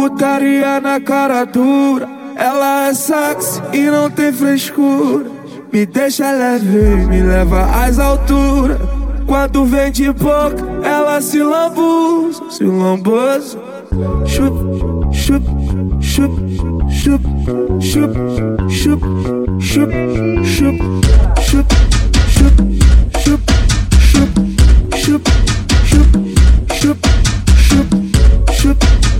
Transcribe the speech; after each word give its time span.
Putaria 0.00 0.80
na 0.80 0.98
cara 0.98 1.44
dura, 1.44 2.08
ela 2.34 2.88
é 2.88 2.94
sexy 2.94 3.60
e 3.70 3.82
não 3.82 4.10
tem 4.10 4.32
frescura. 4.32 5.26
Me 5.70 5.84
deixa 5.84 6.32
leve, 6.32 7.04
me 7.06 7.20
leva 7.20 7.66
às 7.84 7.98
alturas. 7.98 8.78
Quando 9.26 9.66
vem 9.66 9.92
de 9.92 10.10
boca, 10.10 10.56
ela 10.82 11.20
se 11.20 11.42
lambuza, 11.42 12.42
se 12.50 12.64
lambuza. 12.64 13.58
Chup, 14.24 15.12
chup, 15.12 15.44
chup, 16.00 16.32
chup, 16.90 17.20
chup, 17.78 18.14
chup, 18.70 19.02
chup, 19.60 19.92
chup, 20.40 20.80
chup, 21.42 21.66
chup, 23.20 23.42
chup, 24.16 24.40
chup, 24.96 25.22
chup, 26.72 26.98
chup, 27.68 27.84
chup. 28.50 28.90
Feitiçaria 28.90 29.19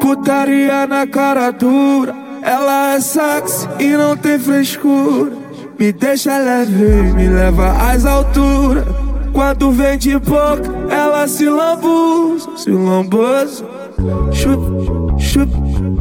Putaria 0.00 0.86
na 0.86 1.04
cara 1.04 1.50
dura, 1.50 2.14
ela 2.42 2.94
é 2.94 3.00
sexy 3.00 3.66
e 3.80 3.88
não 3.88 4.16
tem 4.16 4.38
frescura. 4.38 5.32
Me 5.76 5.92
deixa 5.92 6.38
leve, 6.38 7.12
me 7.14 7.26
leva 7.26 7.72
às 7.90 8.06
alturas. 8.06 8.84
Quando 9.32 9.72
vem 9.72 9.98
de 9.98 10.16
boca, 10.16 10.62
ela 10.88 11.26
se 11.26 11.48
lambuza, 11.48 12.48
se 12.56 12.70
lambuza. 12.70 13.81
Shoop, 14.02 15.20
shoop, 15.20 15.48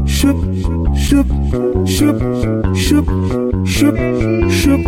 shoop, 0.07 0.39
shoop, 0.97 1.05
shoop, 1.05 1.27
shoop, 1.85 2.17
shoop, 2.75 3.05
shoop, 3.67 4.49
shoop. 4.49 4.81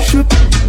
shoop. 0.00 0.65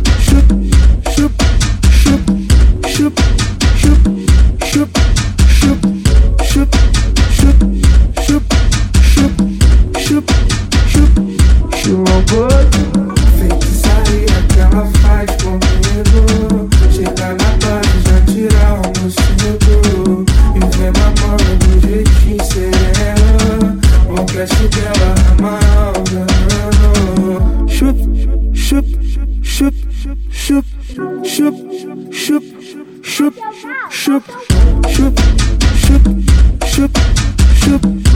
shoop, 32.27 32.43
shoop, 32.61 32.83
shoop, 33.03 33.33
shoop, 33.89 34.23
shoop, 34.85 35.17
shoop, 35.85 36.17
shoop, 36.65 36.97
shoop. 37.55 38.06